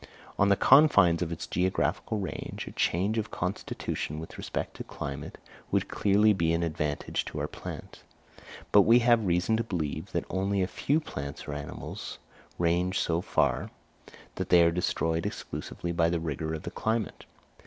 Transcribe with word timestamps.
On 0.39 0.49
the 0.49 0.55
confines 0.55 1.21
of 1.21 1.31
its 1.31 1.45
geographical 1.45 2.17
range, 2.17 2.65
a 2.67 2.71
change 2.71 3.19
of 3.19 3.29
constitution 3.29 4.19
with 4.19 4.35
respect 4.35 4.75
to 4.77 4.83
climate 4.83 5.37
would 5.69 5.89
clearly 5.89 6.33
be 6.33 6.53
an 6.53 6.63
advantage 6.63 7.23
to 7.25 7.37
our 7.39 7.45
plant; 7.47 8.01
but 8.71 8.81
we 8.81 8.97
have 8.97 9.23
reason 9.23 9.57
to 9.57 9.63
believe 9.63 10.11
that 10.13 10.25
only 10.27 10.63
a 10.63 10.67
few 10.67 10.99
plants 10.99 11.47
or 11.47 11.53
animals 11.53 12.17
range 12.57 12.97
so 12.97 13.21
far, 13.21 13.69
that 14.37 14.49
they 14.49 14.63
are 14.63 14.71
destroyed 14.71 15.23
exclusively 15.27 15.91
by 15.91 16.09
the 16.09 16.19
rigour 16.19 16.55
of 16.55 16.63
the 16.63 16.71
climate. 16.71 17.25